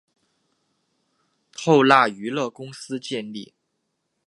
[1.51, 3.53] 透纳娱乐公司建立。